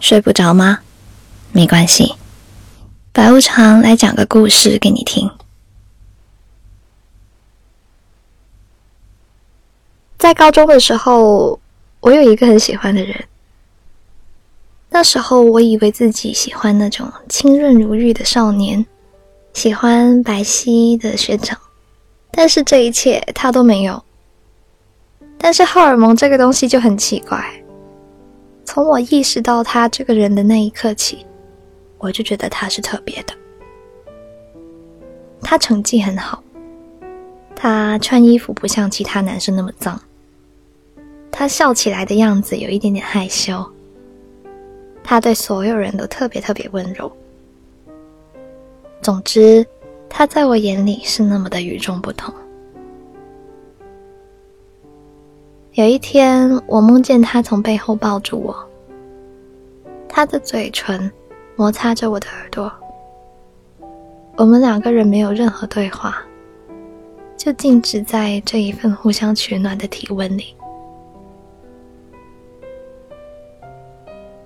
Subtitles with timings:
[0.00, 0.80] 睡不着吗？
[1.52, 2.14] 没关系，
[3.12, 5.30] 白无常来讲个故事给你听。
[10.16, 11.60] 在高中的时候，
[12.00, 13.24] 我有一个很喜欢的人。
[14.88, 18.84] 那时候我以为自己喜欢那种清润如玉的少年，
[19.52, 21.58] 喜欢白皙的学长，
[22.30, 24.02] 但是这一切他都没有。
[25.38, 27.59] 但是荷尔蒙这个东西就很奇怪，
[28.72, 31.26] 从我意识到他这个人的那一刻起，
[31.98, 33.34] 我就觉得他是特别的。
[35.42, 36.40] 他成绩很好，
[37.56, 40.00] 他穿衣服不像其他男生那么脏。
[41.32, 43.60] 他笑起来的样子有一点点害羞。
[45.02, 47.10] 他对所有人都特别特别温柔。
[49.02, 49.66] 总之，
[50.08, 52.32] 他在我眼里是那么的与众不同。
[55.74, 58.68] 有一天，我梦见他从背后抱住我，
[60.08, 61.10] 他的嘴唇
[61.54, 62.70] 摩擦着我的耳朵。
[64.36, 66.20] 我们两个人没有任何对话，
[67.36, 70.56] 就静止在这一份互相取暖的体温里。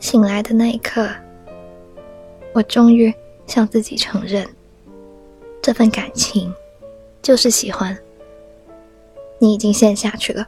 [0.00, 1.08] 醒来的那一刻，
[2.52, 3.14] 我终于
[3.46, 4.44] 向自己承认，
[5.62, 6.52] 这份感情
[7.22, 7.96] 就是喜欢。
[9.38, 10.44] 你已经陷下去了，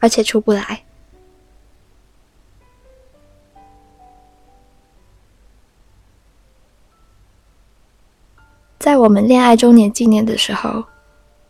[0.00, 0.84] 而且出不来。
[8.78, 10.84] 在我们恋爱周年纪念的时候，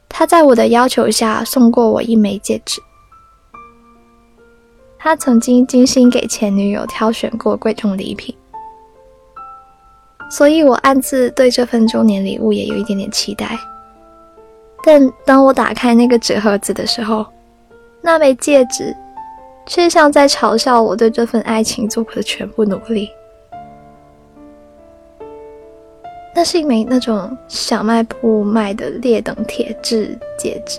[0.09, 2.83] 他在我的要求下送过我一枚戒指。
[4.99, 8.37] 他曾经精心给前女友挑选过贵重礼品，
[10.29, 13.57] 所以我暗自对这份周年礼物也有一点点期待。
[14.83, 17.25] 但当我打开那个纸盒子的时候，
[18.01, 18.95] 那枚戒指
[19.67, 23.11] 却像在嘲笑我对这份爱情做过的全部努力。
[26.35, 30.79] 那是一枚那种小卖部卖的劣等铁质戒指。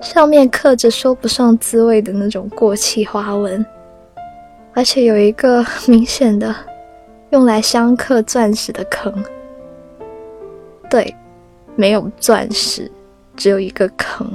[0.00, 3.64] 上面刻着说不上滋味的那种过气花纹，
[4.72, 6.54] 而且有一个明显的
[7.30, 9.12] 用来镶刻钻石的坑。
[10.88, 11.14] 对，
[11.76, 12.90] 没有钻石，
[13.36, 14.26] 只有一个坑。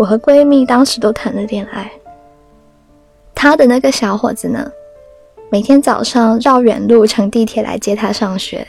[0.00, 1.92] 我和闺蜜当时都谈了恋爱，
[3.34, 4.66] 她的那个小伙子呢，
[5.50, 8.66] 每天早上绕远路乘地铁来接她上学。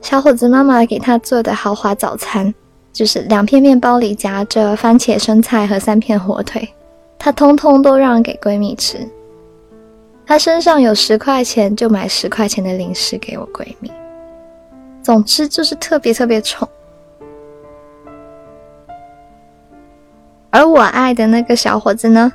[0.00, 2.54] 小伙子妈妈给他做的豪华早餐，
[2.94, 6.66] 就是两片面包里夹着番茄生菜和三片火腿，
[7.18, 8.96] 他通通都让给闺蜜吃。
[10.24, 13.92] 他身上有十块钱，就买十块钱的零食给我闺蜜。
[15.02, 16.66] 总之就是特别特别宠。
[20.56, 22.32] 而我爱的那个小伙子呢，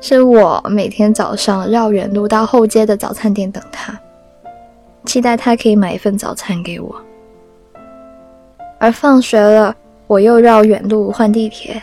[0.00, 3.98] 是我每天早上绕远路到后街的早餐店等他。
[5.04, 6.94] 期待他可以买一份早餐给我，
[8.78, 9.74] 而放学了，
[10.06, 11.82] 我又绕远路换地铁，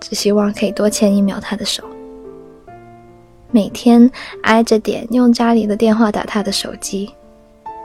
[0.00, 1.84] 只希望可以多牵一秒他的手。
[3.52, 4.10] 每天
[4.42, 7.08] 挨着点用家里的电话打他的手机，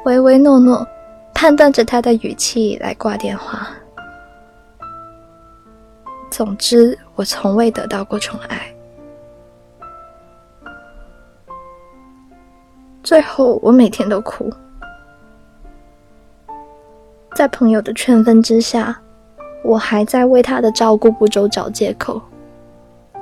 [0.03, 0.83] 唯唯诺诺，
[1.31, 3.67] 判断着他的语气来挂电话。
[6.29, 8.73] 总之，我从未得到过宠爱。
[13.03, 14.51] 最后，我每天都哭，
[17.35, 19.01] 在朋友的劝分之下，
[19.63, 22.22] 我还在为他的照顾不周找借口，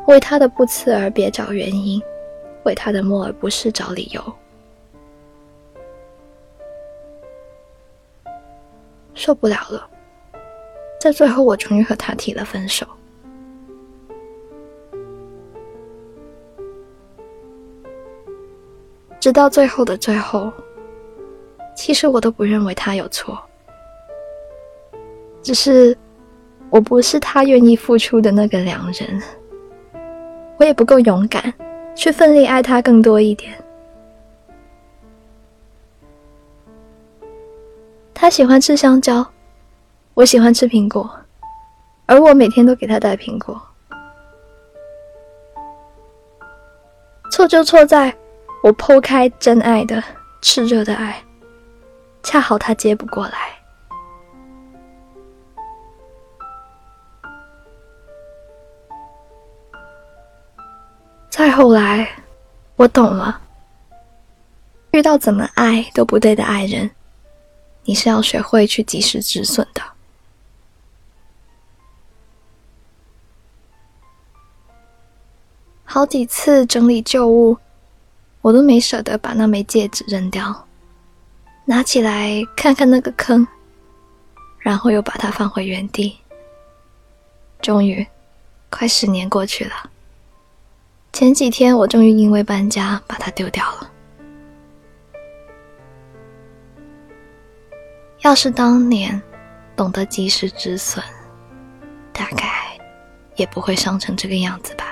[0.07, 2.01] 为他的不辞而别找原因，
[2.63, 4.22] 为他的默而不是找理由。
[9.13, 9.89] 受不了了，
[11.00, 12.85] 在最后，我终于和他提了分手。
[19.27, 20.49] 直到最后的最后，
[21.75, 23.38] 其实我都不认为他有错，
[25.43, 25.97] 只是
[26.69, 29.21] 我不是他愿意付出的那个良人，
[30.56, 31.53] 我也不够勇敢
[31.94, 33.53] 去奋力爱他更多一点。
[38.13, 39.27] 他喜欢吃香蕉，
[40.13, 41.12] 我喜欢吃苹果，
[42.06, 43.62] 而我每天都给他带苹果。
[47.30, 48.15] 错就错在。
[48.68, 50.04] 我剖开真爱的
[50.42, 51.24] 炽热的爱，
[52.22, 53.31] 恰好他接不过来。
[61.30, 62.10] 再后来，
[62.75, 63.40] 我懂了，
[64.92, 66.92] 遇到怎么爱都不对的爱人，
[67.86, 69.81] 你是要学会去及时止损的。
[75.86, 77.58] 好几次整理旧物，
[78.42, 80.68] 我都没舍得把那枚戒指扔掉，
[81.66, 83.45] 拿起来看看那个坑，
[84.60, 86.18] 然后又把它放回原地。
[87.62, 88.06] 终于，
[88.69, 89.89] 快十年过去了。
[91.12, 93.92] 前几天我终于因为搬家把它丢掉了。
[98.22, 99.19] 要是当年
[99.75, 101.04] 懂得及时止损，
[102.13, 102.78] 大概
[103.36, 104.87] 也不会伤成这个样子吧。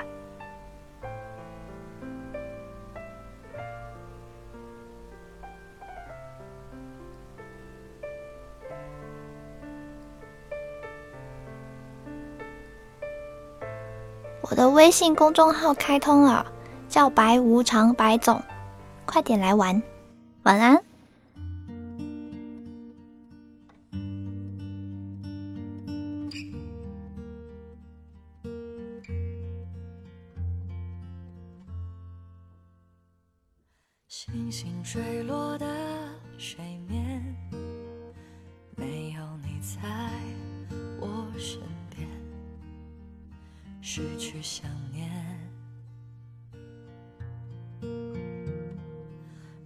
[14.48, 16.46] 我的微信公众号开通了，
[16.88, 18.40] 叫白无常白总，
[19.04, 19.82] 快点来玩，
[20.44, 20.80] 晚安。
[34.06, 35.66] 星星坠落的
[36.38, 37.20] 水面，
[38.76, 39.80] 没有你在
[41.00, 41.75] 我身边，
[43.98, 45.10] 失去想念。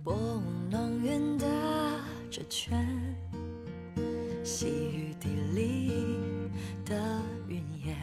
[0.05, 0.41] 拨雾
[0.71, 1.44] 弄云的
[2.31, 2.87] 这圈，
[4.44, 5.91] 细雨滴里
[6.85, 7.97] 的云烟，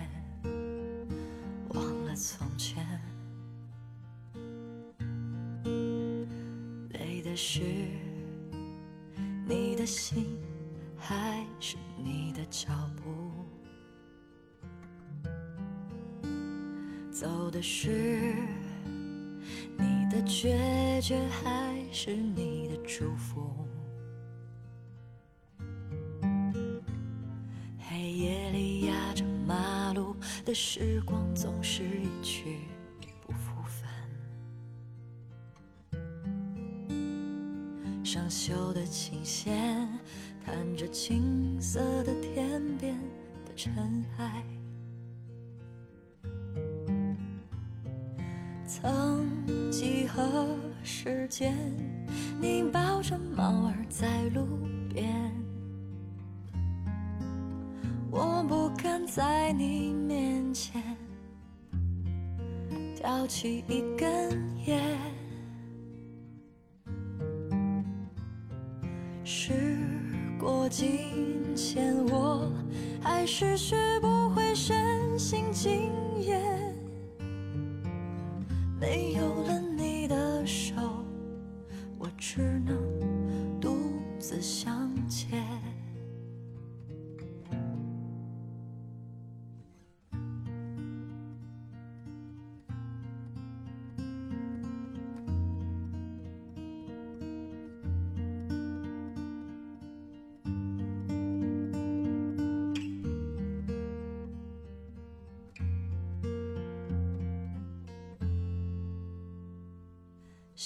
[1.70, 2.86] 忘了从前。
[6.90, 7.62] 累的是
[9.48, 10.37] 你的心，
[17.20, 18.36] 走的是
[19.76, 23.52] 你的决绝，还是你的祝福？
[27.80, 30.16] 黑夜里压着马路
[30.46, 32.60] 的时光，总是一去。
[33.26, 33.90] 不复返。
[38.06, 39.90] 上锈的琴弦，
[40.46, 42.96] 弹着青色的天边
[43.44, 44.44] 的尘埃。
[48.80, 49.26] 曾
[49.72, 50.46] 几何
[50.84, 51.52] 时间，
[52.40, 54.46] 你抱着猫儿在路
[54.94, 55.32] 边，
[58.12, 60.82] 我不敢在你面前
[62.96, 64.32] 叼起一根
[64.68, 64.80] 烟。
[69.24, 69.54] 时
[70.40, 72.52] 过境迁，我
[73.02, 75.92] 还是学不会身心经
[76.22, 76.67] 验。
[78.80, 80.76] 没有了你的手，
[81.98, 83.76] 我只能独
[84.20, 84.77] 自想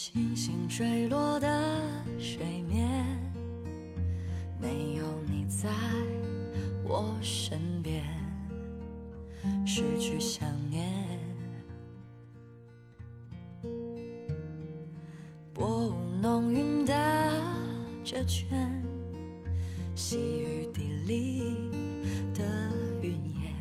[0.03, 1.79] 星星坠落的
[2.17, 3.05] 水面，
[4.59, 5.69] 没有你在
[6.83, 8.03] 我身边，
[9.63, 10.89] 失去想念。
[15.53, 16.93] 拨雾弄云的
[18.03, 18.83] 这圈，
[19.93, 21.69] 细雨滴里
[22.33, 22.43] 的
[23.03, 23.53] 云烟，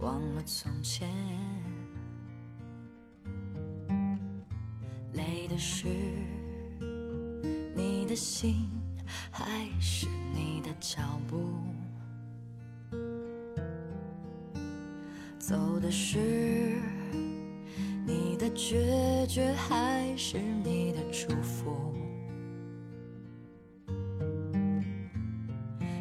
[0.00, 1.35] 忘了从前。
[5.58, 5.88] 是
[7.74, 8.68] 你的心，
[9.30, 9.44] 还
[9.80, 11.36] 是你的脚步？
[15.38, 16.78] 走的是
[18.04, 21.94] 你的决绝，还是你的祝福？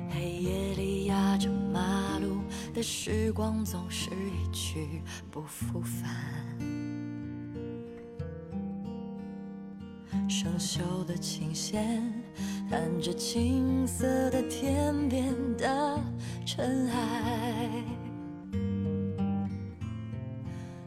[0.09, 2.41] 黑夜里压着马路
[2.73, 6.84] 的时光，总是一去不复返。
[10.37, 12.11] 生锈的琴弦，
[12.69, 15.97] 弹着青色的天边的
[16.45, 17.69] 尘埃。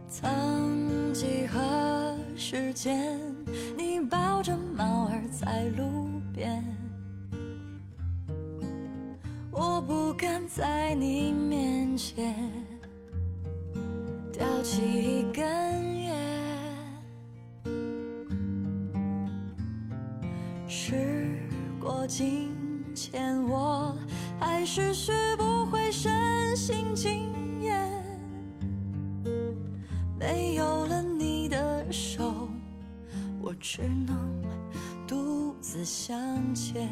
[0.06, 3.18] 曾几何时间，
[3.74, 6.62] 你抱着猫儿在路边，
[9.50, 12.52] 我不敢在你面前
[14.30, 16.07] 叼起一根烟。
[22.06, 22.54] 金
[22.94, 23.94] 钱，我
[24.40, 28.02] 还是学不会身心经验。
[30.18, 32.48] 没有了你的手，
[33.40, 34.42] 我只能
[35.06, 36.18] 独自向
[36.54, 36.88] 前。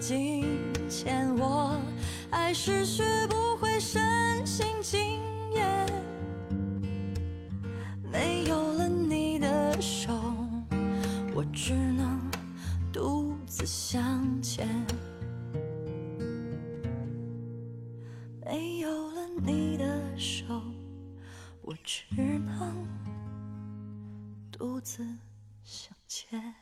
[0.00, 0.46] 境
[0.88, 1.78] 迁，我
[2.30, 4.00] 还是学不会深
[4.46, 5.20] 信经
[5.52, 5.86] 验。
[8.10, 10.12] 没有了你的手，
[11.34, 12.18] 我只能
[12.92, 14.66] 独自向前。
[18.46, 20.62] 没有了你的手，
[21.60, 22.88] 我只能
[24.50, 25.04] 独自
[25.62, 26.54] 向前。